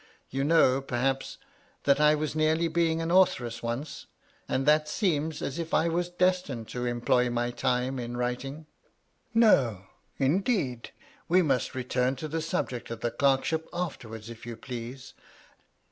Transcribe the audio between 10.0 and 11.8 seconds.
indeed; we must